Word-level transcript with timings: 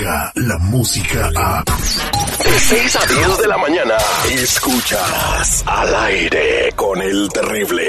la 0.00 0.58
música 0.58 1.30
a... 1.36 1.62
De 1.62 2.58
6 2.58 2.96
a 2.96 3.06
10 3.06 3.38
de 3.38 3.48
la 3.48 3.58
mañana, 3.58 3.94
escuchas 4.30 5.62
al 5.66 5.94
aire 5.94 6.72
con 6.74 7.02
el 7.02 7.28
terrible. 7.28 7.82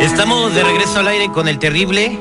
Estamos 0.00 0.54
de 0.54 0.62
regreso 0.62 1.00
al 1.00 1.08
aire 1.08 1.30
con 1.32 1.48
el 1.48 1.58
terrible. 1.58 2.18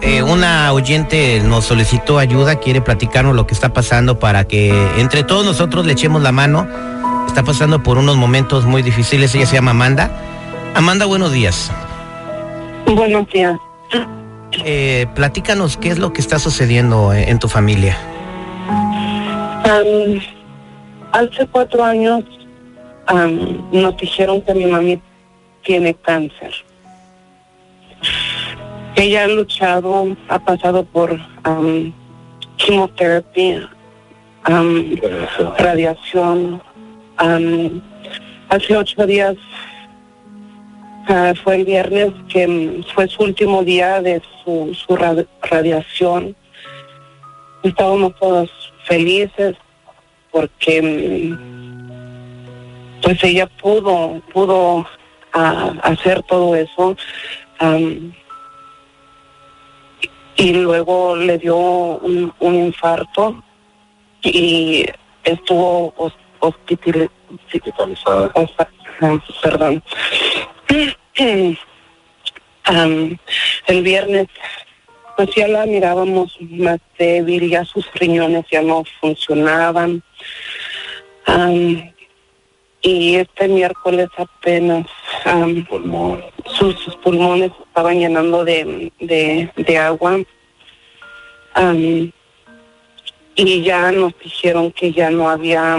Eh, 0.00 0.22
una 0.22 0.72
oyente 0.72 1.40
nos 1.44 1.66
solicitó 1.66 2.18
ayuda, 2.18 2.56
quiere 2.56 2.80
platicarnos 2.80 3.34
lo 3.36 3.46
que 3.46 3.54
está 3.54 3.72
pasando 3.72 4.18
para 4.18 4.44
que 4.44 4.70
entre 4.98 5.22
todos 5.22 5.44
nosotros 5.44 5.84
le 5.84 5.92
echemos 5.92 6.22
la 6.22 6.32
mano. 6.32 6.66
Está 7.26 7.42
pasando 7.42 7.82
por 7.82 7.98
unos 7.98 8.16
momentos 8.16 8.64
muy 8.64 8.82
difíciles. 8.82 9.34
Ella 9.34 9.46
se 9.46 9.56
llama 9.56 9.72
Amanda. 9.72 10.10
Amanda, 10.74 11.04
buenos 11.04 11.32
días. 11.32 11.70
Buenos 12.86 13.28
días. 13.30 13.58
Eh, 14.64 15.06
platícanos 15.14 15.76
qué 15.76 15.90
es 15.90 15.98
lo 15.98 16.12
que 16.12 16.20
está 16.20 16.38
sucediendo 16.38 17.12
en, 17.12 17.28
en 17.28 17.38
tu 17.38 17.48
familia. 17.48 17.96
Am, 19.64 20.20
hace 21.12 21.46
cuatro 21.46 21.84
años 21.84 22.24
nos 23.72 23.96
dijeron 23.96 24.40
que 24.42 24.54
mi 24.54 24.66
mami 24.66 25.00
tiene 25.62 25.94
cáncer. 25.94 26.52
Ella 28.96 29.24
ha 29.24 29.28
luchado, 29.28 30.16
ha 30.28 30.38
pasado 30.38 30.84
por 30.84 31.18
am, 31.44 31.92
quimioterapia, 32.56 33.68
radiación. 35.58 36.62
hace 38.48 38.76
ocho 38.76 39.06
días 39.06 39.36
ah, 41.08 41.32
fue 41.42 41.56
el 41.56 41.64
viernes 41.64 42.12
que 42.28 42.46
mm, 42.46 42.84
fue 42.94 43.08
su 43.08 43.22
último 43.22 43.64
día 43.64 44.00
de 44.02 44.20
su, 44.44 44.74
su 44.74 44.94
ra- 44.96 45.24
radiación. 45.42 46.36
Estábamos 47.62 48.14
todos 48.20 48.50
felices 48.84 49.56
porque 50.30 50.82
mm, 50.82 53.00
pues 53.02 53.22
ella 53.24 53.46
pudo 53.46 54.20
pudo 54.32 54.86
ah, 55.32 55.72
hacer 55.82 56.22
todo 56.24 56.54
eso 56.54 56.94
y 60.36 60.52
luego 60.52 61.16
le 61.16 61.38
dio 61.38 61.56
un, 61.56 62.32
un 62.40 62.54
infarto 62.54 63.42
y 64.22 64.84
estuvo 65.24 65.94
hos- 65.96 66.12
hospital- 66.40 67.10
hospitalizada 67.46 68.30
ah, 69.00 69.18
perdón 69.42 69.82
Am, 72.64 73.16
el 73.68 73.82
viernes 73.82 74.26
pues 75.16 75.30
ya 75.34 75.48
la 75.48 75.64
mirábamos 75.64 76.36
más 76.40 76.78
débil, 76.98 77.48
ya 77.48 77.64
sus 77.64 77.90
riñones 77.94 78.44
ya 78.50 78.60
no 78.60 78.84
funcionaban. 79.00 80.02
Am, 81.24 81.90
y 82.82 83.16
este 83.16 83.48
miércoles 83.48 84.08
apenas 84.16 84.86
am, 85.24 85.66
sus, 86.44 86.78
sus 86.80 86.96
pulmones 86.96 87.50
estaban 87.66 87.98
llenando 87.98 88.44
de, 88.44 88.92
de, 89.00 89.50
de 89.56 89.78
agua. 89.78 90.20
Am, 91.54 92.12
y 93.34 93.62
ya 93.62 93.92
nos 93.92 94.18
dijeron 94.18 94.70
que 94.72 94.92
ya 94.92 95.10
no 95.10 95.30
había 95.30 95.78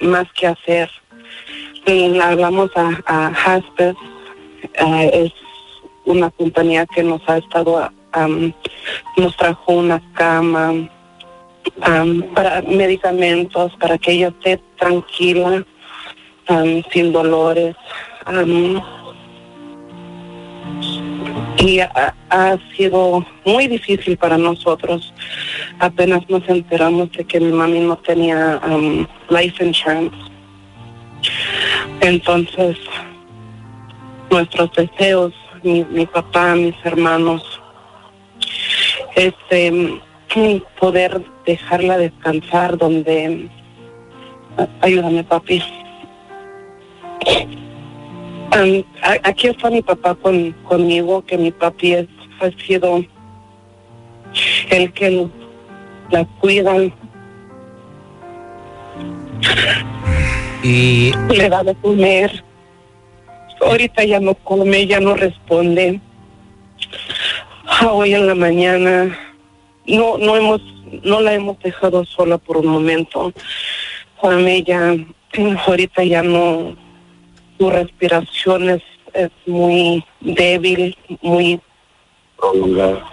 más 0.00 0.32
que 0.32 0.46
hacer. 0.48 0.90
Hablamos 1.84 2.70
a, 2.76 2.90
a 3.06 3.32
ah, 4.78 5.04
es 5.04 5.32
una 6.04 6.30
compañía 6.30 6.86
que 6.86 7.02
nos 7.02 7.20
ha 7.28 7.38
estado, 7.38 7.90
am, 8.12 8.52
nos 9.16 9.36
trajo 9.36 9.72
una 9.72 10.00
cama, 10.14 10.88
am, 11.80 12.22
para 12.34 12.62
medicamentos, 12.62 13.72
para 13.80 13.98
que 13.98 14.12
ella 14.12 14.28
esté 14.28 14.60
tranquila, 14.78 15.64
sin 16.92 17.12
dolores. 17.12 17.74
y 21.58 21.80
ha, 21.80 22.58
sido 22.76 23.24
muy 23.44 23.66
difícil 23.66 24.16
para 24.16 24.38
nosotros. 24.38 25.12
Apenas 25.78 26.28
nos 26.28 26.48
enteramos 26.48 27.10
de 27.12 27.24
que 27.24 27.40
mi 27.40 27.52
mami 27.52 27.80
no 27.80 27.96
tenía 27.98 28.60
life 29.30 29.64
insurance. 29.64 30.31
Entonces, 32.02 32.76
nuestros 34.28 34.72
deseos, 34.72 35.32
mi, 35.62 36.04
papá, 36.06 36.56
mis 36.56 36.74
hermanos, 36.84 37.60
este, 39.14 40.00
poder 40.80 41.22
dejarla 41.46 41.98
descansar 41.98 42.76
donde... 42.76 43.48
Ayúdame, 44.80 45.24
papi. 45.24 45.62
Aquí 49.22 49.46
está 49.46 49.70
mi 49.70 49.80
papá 49.80 50.14
con, 50.16 50.52
conmigo, 50.64 51.24
que 51.24 51.38
mi 51.38 51.52
papi 51.52 51.94
es, 51.94 52.08
ha 52.40 52.50
sido 52.66 53.02
el 54.70 54.92
que 54.92 55.28
la 56.10 56.24
cuida, 56.40 56.74
Y 60.62 61.12
le 61.28 61.48
da 61.48 61.62
de 61.62 61.74
comer. 61.76 62.44
Ahorita 63.60 64.04
ya 64.04 64.20
no 64.20 64.34
come, 64.34 64.86
ya 64.86 65.00
no 65.00 65.14
responde. 65.14 66.00
Ah, 67.66 67.92
Hoy 67.92 68.14
en 68.14 68.26
la 68.26 68.34
mañana 68.34 69.16
no 69.86 70.18
no 70.18 70.36
hemos 70.36 70.60
no 71.02 71.20
la 71.20 71.34
hemos 71.34 71.58
dejado 71.60 72.04
sola 72.04 72.38
por 72.38 72.58
un 72.58 72.66
momento. 72.66 73.32
Con 74.20 74.46
ella 74.46 74.94
ahorita 75.66 76.04
ya 76.04 76.22
no 76.22 76.76
su 77.58 77.70
respiración 77.70 78.70
es, 78.70 78.82
es 79.14 79.30
muy 79.46 80.04
débil, 80.20 80.96
muy 81.20 81.60
prolongada. 82.36 83.04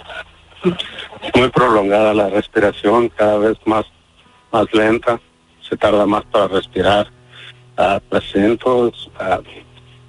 Muy 1.35 1.49
prolongada 1.49 2.13
la 2.13 2.29
respiración, 2.29 3.09
cada 3.09 3.37
vez 3.37 3.57
más, 3.65 3.85
más 4.51 4.65
lenta, 4.73 5.19
se 5.61 5.77
tarda 5.77 6.05
más 6.05 6.25
para 6.25 6.47
respirar. 6.47 7.07
Ah, 7.81 8.01
presento, 8.09 8.91
ah, 9.19 9.39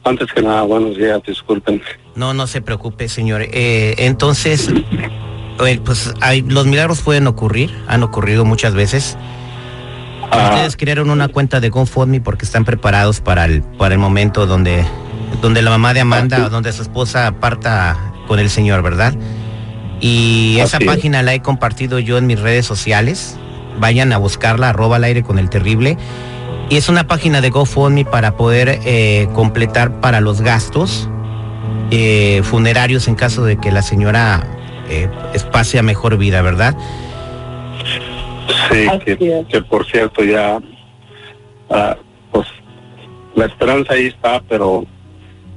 antes 0.02 0.32
que 0.32 0.42
nada, 0.42 0.62
buenos 0.62 0.96
días, 0.96 1.20
disculpen. 1.24 1.80
no, 2.16 2.34
no 2.34 2.46
se 2.48 2.60
preocupe, 2.60 3.08
señor. 3.08 3.42
Eh, 3.52 3.94
entonces, 3.98 4.68
eh, 5.64 5.80
pues 5.84 6.12
hay- 6.20 6.42
los 6.42 6.66
milagros 6.66 7.02
pueden 7.02 7.28
ocurrir, 7.28 7.70
han 7.86 8.02
ocurrido 8.02 8.44
muchas 8.44 8.74
veces. 8.74 9.16
Ah, 10.32 10.50
Ustedes 10.52 10.76
crearon 10.76 11.10
una 11.10 11.28
cuenta 11.28 11.60
de 11.60 11.68
GoFundMe 11.70 12.20
porque 12.20 12.44
están 12.44 12.64
preparados 12.64 13.20
para 13.20 13.44
el, 13.44 13.62
para 13.62 13.94
el 13.94 14.00
momento 14.00 14.46
donde, 14.46 14.84
donde 15.40 15.62
la 15.62 15.70
mamá 15.70 15.94
de 15.94 16.00
Amanda, 16.00 16.48
donde 16.48 16.72
su 16.72 16.82
esposa 16.82 17.32
parta 17.40 18.12
con 18.26 18.40
el 18.40 18.50
Señor, 18.50 18.82
¿verdad? 18.82 19.14
Y 20.00 20.56
esa 20.60 20.78
Así 20.78 20.86
página 20.86 21.22
la 21.22 21.34
he 21.34 21.40
compartido 21.42 21.98
yo 22.00 22.18
en 22.18 22.26
mis 22.26 22.40
redes 22.40 22.66
sociales. 22.66 23.36
Vayan 23.78 24.12
a 24.12 24.18
buscarla, 24.18 24.70
arroba 24.70 24.96
al 24.96 25.04
aire 25.04 25.22
con 25.22 25.38
el 25.38 25.50
terrible. 25.50 25.96
Y 26.70 26.76
es 26.76 26.88
una 26.88 27.08
página 27.08 27.40
de 27.40 27.50
GoFundMe 27.50 28.04
para 28.04 28.36
poder 28.36 28.78
eh, 28.84 29.28
completar 29.34 30.00
para 30.00 30.20
los 30.20 30.40
gastos 30.40 31.08
eh, 31.90 32.42
funerarios 32.44 33.08
en 33.08 33.16
caso 33.16 33.44
de 33.44 33.58
que 33.58 33.72
la 33.72 33.82
señora 33.82 34.46
eh, 34.88 35.08
pase 35.50 35.80
a 35.80 35.82
mejor 35.82 36.16
vida, 36.16 36.42
¿verdad? 36.42 36.76
sí, 38.70 38.86
que, 39.48 39.62
por 39.68 39.84
cierto 39.84 40.22
ya, 40.22 40.60
ah, 41.70 41.96
pues 42.30 42.46
la 43.34 43.46
esperanza 43.46 43.94
ahí 43.94 44.06
está, 44.06 44.40
pero 44.48 44.86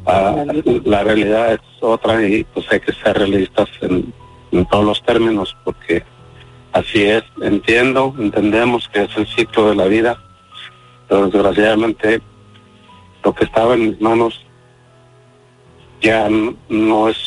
ah, 0.08 0.44
la 0.84 1.04
realidad 1.04 1.54
es 1.54 1.60
otra 1.82 2.26
y 2.28 2.44
pues 2.44 2.66
hay 2.72 2.80
que 2.80 2.92
ser 2.92 3.20
realistas 3.20 3.70
en, 3.82 4.12
en 4.52 4.66
todos 4.66 4.84
los 4.84 5.04
términos 5.04 5.56
porque 5.64 6.04
así 6.72 7.04
es, 7.04 7.24
entiendo, 7.44 8.16
entendemos 8.18 8.90
que 8.90 9.04
es 9.04 9.16
el 9.16 9.28
ciclo 9.28 9.70
de 9.70 9.76
la 9.76 9.86
vida, 9.86 10.18
pero 11.13 11.25
desgraciadamente 11.25 12.21
lo 13.24 13.36
que 13.36 13.45
estaba 13.45 13.75
en 13.75 13.89
mis 13.89 14.01
manos 14.01 14.44
ya 16.01 16.27
no 16.69 17.07
es, 17.07 17.18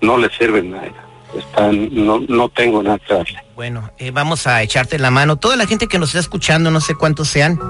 no 0.00 0.18
le 0.18 0.28
sirve 0.30 0.64
nada. 0.64 0.90
Están, 1.38 1.88
no, 1.92 2.18
no 2.28 2.48
tengo 2.48 2.82
nada 2.82 2.98
que 2.98 3.14
darle. 3.14 3.38
Bueno, 3.54 3.88
eh, 3.98 4.10
vamos 4.10 4.48
a 4.48 4.62
echarte 4.62 4.98
la 4.98 5.12
mano. 5.12 5.36
Toda 5.36 5.54
la 5.54 5.66
gente 5.66 5.86
que 5.86 6.00
nos 6.00 6.08
está 6.08 6.18
escuchando, 6.18 6.72
no 6.72 6.80
sé 6.80 6.96
cuántos 6.96 7.28
sean, 7.28 7.60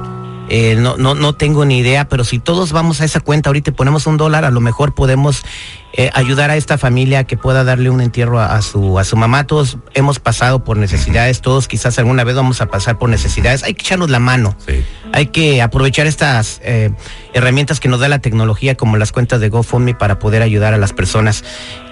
eh, 0.49 0.77
no, 0.77 0.97
no, 0.97 1.15
no 1.15 1.35
tengo 1.35 1.65
ni 1.67 1.79
idea, 1.79 2.09
pero 2.09 2.25
si 2.25 2.39
todos 2.39 2.73
vamos 2.73 3.01
a 3.03 3.05
esa 3.05 3.21
cuenta 3.21 3.51
ahorita 3.51 3.71
y 3.71 3.75
ponemos 3.75 4.07
un 4.07 4.17
dólar, 4.17 4.45
a 4.47 4.51
lo 4.51 4.61
mejor 4.61 4.95
podemos 4.95 5.45
eh, 5.93 6.11
ayudar 6.15 6.51
a 6.51 6.57
esta 6.57 6.79
familia 6.79 7.25
que 7.25 7.37
pueda 7.37 7.65
darle 7.65 7.91
un 7.91 8.01
entierro 8.01 8.41
a, 8.41 8.57
a 8.57 8.63
su, 8.63 8.99
a 8.99 9.05
su 9.05 9.17
mamá. 9.17 9.47
Todos 9.47 9.77
hemos 9.95 10.19
pasado 10.19 10.65
por 10.65 10.79
necesidades, 10.79 11.43
todos 11.43 11.69
quizás 11.69 11.99
alguna 11.99 12.25
vez 12.25 12.35
vamos 12.35 12.63
a 12.63 12.67
pasar 12.67 12.99
por 12.99 13.11
necesidades. 13.11 13.63
Hay 13.63 13.75
que 13.75 13.83
echarnos 13.83 14.11
la 14.11 14.19
mano. 14.19 14.57
Sí. 14.67 14.83
Hay 15.13 15.27
que 15.27 15.61
aprovechar 15.63 16.07
estas 16.07 16.61
eh, 16.65 16.91
herramientas 17.35 17.81
que 17.81 17.89
nos 17.89 18.01
da 18.01 18.09
la 18.09 18.21
tecnología, 18.21 18.75
como 18.77 18.97
las 18.97 19.13
cuentas 19.13 19.41
de 19.41 19.49
GoFundMe, 19.49 19.95
para 19.95 20.19
poder 20.19 20.43
ayudar 20.43 20.75
a 20.75 20.79
las 20.79 20.93
personas. 20.93 21.45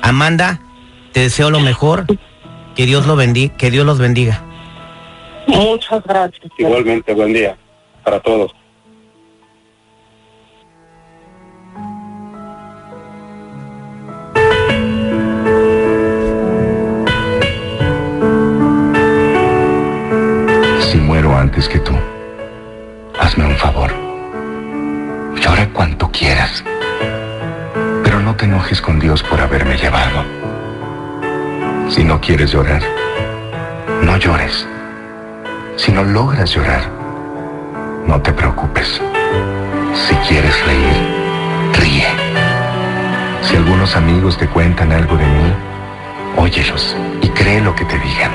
Amanda, 0.02 0.61
te 1.12 1.20
deseo 1.20 1.50
lo 1.50 1.61
mejor. 1.61 2.06
Que 2.75 2.87
Dios 2.87 3.06
lo 3.06 3.17
bendiga, 3.17 3.56
que 3.56 3.70
Dios 3.70 3.84
los 3.84 3.99
bendiga. 3.99 4.43
Muchas 5.46 6.02
gracias. 6.05 6.50
Igualmente, 6.56 7.12
buen 7.12 7.32
día 7.32 7.58
para 8.05 8.20
todos. 8.20 8.52
Si 20.90 20.99
muero 20.99 21.37
antes 21.37 21.69
que 21.69 21.78
tú, 21.81 21.93
favor. 23.61 23.93
Llora 25.39 25.69
cuanto 25.75 26.11
quieras. 26.11 26.65
Pero 28.03 28.21
no 28.21 28.35
te 28.35 28.47
enojes 28.47 28.81
con 28.81 28.99
Dios 28.99 29.23
por 29.23 29.39
haberme 29.39 29.77
llevado. 29.77 30.25
Si 31.91 32.03
no 32.03 32.21
quieres 32.21 32.53
llorar, 32.53 32.83
no 34.03 34.17
llores. 34.17 34.67
Si 35.77 35.93
no 35.93 36.05
logras 36.05 36.51
llorar, 36.55 36.85
no 38.07 38.21
te 38.23 38.33
preocupes. 38.33 39.01
Si 39.95 40.15
quieres 40.27 40.55
reír, 40.67 40.99
ríe. 41.75 42.09
Si 43.43 43.56
algunos 43.56 43.95
amigos 43.95 44.39
te 44.39 44.47
cuentan 44.49 44.91
algo 44.91 45.17
de 45.17 45.27
mí, 45.27 45.53
óyelos 46.39 46.97
y 47.21 47.29
cree 47.29 47.61
lo 47.61 47.75
que 47.75 47.85
te 47.85 47.99
digan. 47.99 48.33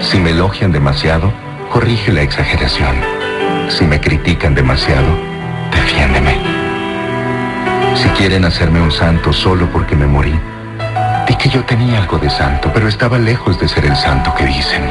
Si 0.00 0.18
me 0.18 0.30
elogian 0.30 0.72
demasiado, 0.72 1.30
corrige 1.70 2.10
la 2.10 2.22
exageración. 2.22 3.21
Si 3.68 3.84
me 3.84 4.00
critican 4.00 4.54
demasiado, 4.54 5.08
defiéndeme. 5.70 6.36
Si 7.94 8.08
quieren 8.10 8.44
hacerme 8.44 8.80
un 8.80 8.90
santo 8.90 9.32
solo 9.32 9.68
porque 9.70 9.96
me 9.96 10.06
morí, 10.06 10.38
di 11.26 11.34
que 11.36 11.48
yo 11.48 11.64
tenía 11.64 11.98
algo 11.98 12.18
de 12.18 12.30
santo, 12.30 12.70
pero 12.72 12.88
estaba 12.88 13.18
lejos 13.18 13.58
de 13.60 13.68
ser 13.68 13.84
el 13.86 13.96
santo 13.96 14.34
que 14.34 14.44
dicen. 14.44 14.82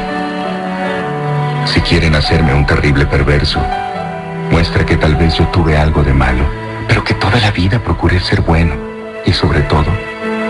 Si 1.66 1.80
quieren 1.80 2.14
hacerme 2.14 2.54
un 2.54 2.66
terrible 2.66 3.06
perverso, 3.06 3.60
muestra 4.50 4.84
que 4.84 4.96
tal 4.96 5.16
vez 5.16 5.34
yo 5.34 5.46
tuve 5.48 5.76
algo 5.76 6.02
de 6.02 6.12
malo, 6.12 6.44
pero 6.88 7.04
que 7.04 7.14
toda 7.14 7.38
la 7.40 7.50
vida 7.50 7.78
procuré 7.78 8.20
ser 8.20 8.40
bueno 8.42 8.74
y 9.24 9.32
sobre 9.32 9.60
todo, 9.62 9.86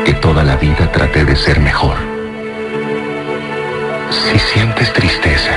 que 0.04 0.14
toda 0.14 0.42
la 0.42 0.56
vida 0.56 0.90
traté 0.90 1.24
de 1.24 1.36
ser 1.36 1.60
mejor. 1.60 1.96
Si 4.10 4.38
sientes 4.38 4.92
tristeza 4.92 5.52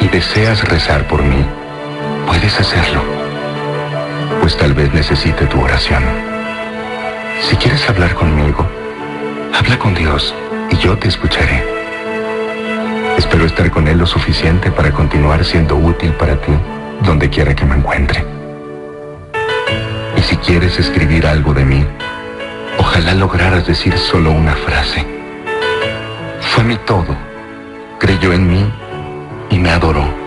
y 0.00 0.08
deseas 0.08 0.66
rezar 0.68 1.06
por 1.06 1.22
mí, 1.22 1.44
puedes 2.26 2.58
hacerlo, 2.58 3.02
pues 4.40 4.56
tal 4.56 4.74
vez 4.74 4.92
necesite 4.92 5.46
tu 5.46 5.60
oración. 5.60 6.02
Si 7.42 7.56
quieres 7.56 7.88
hablar 7.88 8.14
conmigo, 8.14 8.66
habla 9.54 9.78
con 9.78 9.94
Dios 9.94 10.34
y 10.70 10.76
yo 10.76 10.96
te 10.96 11.08
escucharé. 11.08 11.64
Espero 13.16 13.44
estar 13.44 13.70
con 13.70 13.88
Él 13.88 13.98
lo 13.98 14.06
suficiente 14.06 14.70
para 14.70 14.90
continuar 14.90 15.44
siendo 15.44 15.76
útil 15.76 16.12
para 16.12 16.40
ti 16.40 16.52
donde 17.02 17.28
quiera 17.28 17.54
que 17.54 17.64
me 17.64 17.76
encuentre. 17.76 18.24
Y 20.16 20.22
si 20.22 20.36
quieres 20.36 20.78
escribir 20.78 21.26
algo 21.26 21.52
de 21.52 21.64
mí, 21.64 21.84
ojalá 22.78 23.14
lograras 23.14 23.66
decir 23.66 23.96
solo 23.98 24.30
una 24.30 24.54
frase. 24.54 25.04
Fue 26.40 26.64
mi 26.64 26.76
todo, 26.76 27.16
creyó 27.98 28.32
en 28.32 28.48
mí 28.48 28.72
y 29.50 29.58
me 29.58 29.70
adoró. 29.70 30.21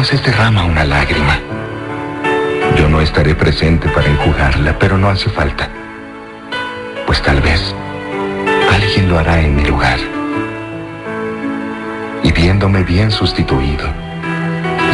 Entonces 0.00 0.24
derrama 0.24 0.64
una 0.64 0.82
lágrima. 0.82 1.38
Yo 2.74 2.88
no 2.88 3.02
estaré 3.02 3.34
presente 3.34 3.86
para 3.90 4.06
enjugarla, 4.06 4.78
pero 4.78 4.96
no 4.96 5.10
hace 5.10 5.28
falta. 5.28 5.68
Pues 7.06 7.20
tal 7.20 7.42
vez 7.42 7.74
alguien 8.72 9.10
lo 9.10 9.18
hará 9.18 9.42
en 9.42 9.56
mi 9.56 9.62
lugar. 9.62 9.98
Y 12.22 12.32
viéndome 12.32 12.82
bien 12.82 13.10
sustituido, 13.10 13.88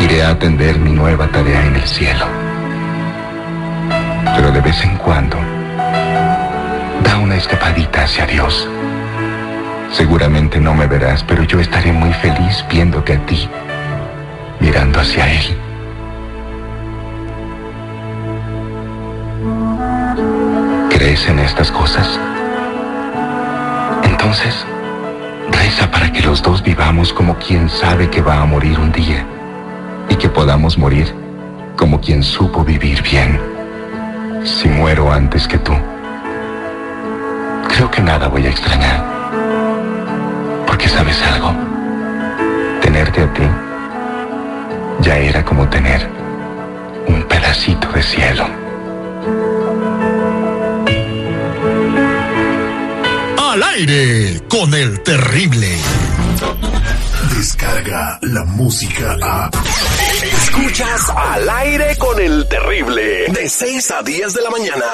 iré 0.02 0.24
a 0.24 0.30
atender 0.30 0.76
mi 0.80 0.90
nueva 0.90 1.28
tarea 1.28 1.64
en 1.64 1.76
el 1.76 1.86
cielo. 1.86 2.26
Pero 4.34 4.50
de 4.50 4.60
vez 4.60 4.82
en 4.82 4.96
cuando, 4.96 5.36
da 7.04 7.16
una 7.18 7.36
escapadita 7.36 8.02
hacia 8.02 8.26
Dios. 8.26 8.68
Seguramente 9.92 10.58
no 10.58 10.74
me 10.74 10.88
verás, 10.88 11.22
pero 11.22 11.44
yo 11.44 11.60
estaré 11.60 11.92
muy 11.92 12.12
feliz 12.14 12.64
viéndote 12.68 13.12
a 13.12 13.18
ti, 13.24 13.48
mirando 14.60 15.00
hacia 15.00 15.30
Él. 15.32 15.56
¿Crees 20.90 21.28
en 21.28 21.38
estas 21.38 21.70
cosas? 21.70 22.18
Entonces, 24.04 24.66
reza 25.50 25.90
para 25.90 26.10
que 26.12 26.22
los 26.22 26.42
dos 26.42 26.62
vivamos 26.62 27.12
como 27.12 27.36
quien 27.36 27.68
sabe 27.68 28.10
que 28.10 28.22
va 28.22 28.40
a 28.40 28.46
morir 28.46 28.78
un 28.78 28.92
día 28.92 29.26
y 30.08 30.16
que 30.16 30.28
podamos 30.28 30.78
morir 30.78 31.14
como 31.76 32.00
quien 32.00 32.22
supo 32.22 32.64
vivir 32.64 33.02
bien. 33.02 33.40
Si 34.44 34.68
muero 34.68 35.12
antes 35.12 35.46
que 35.46 35.58
tú, 35.58 35.72
creo 37.68 37.90
que 37.90 38.00
nada 38.00 38.28
voy 38.28 38.46
a 38.46 38.50
extrañar. 38.50 39.04
Porque 40.66 40.88
sabes 40.88 41.20
algo, 41.22 41.52
tenerte 42.80 43.22
a 43.22 43.32
ti 43.32 43.65
ya 45.00 45.18
era 45.18 45.44
como 45.44 45.68
tener 45.68 46.08
un 47.06 47.22
pedacito 47.24 47.90
de 47.92 48.02
cielo. 48.02 48.46
Al 53.38 53.62
aire 53.62 54.42
con 54.48 54.74
el 54.74 55.02
terrible. 55.02 55.78
Descarga 57.36 58.18
la 58.22 58.44
música 58.44 59.16
a. 59.22 59.50
Escuchas 60.22 61.10
al 61.10 61.48
aire 61.48 61.96
con 61.96 62.20
el 62.20 62.46
terrible. 62.48 63.26
De 63.28 63.48
6 63.48 63.90
a 63.90 64.02
10 64.02 64.34
de 64.34 64.42
la 64.42 64.50
mañana. 64.50 64.84